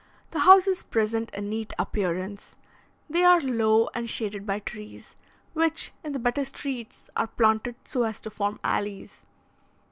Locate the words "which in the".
5.53-6.17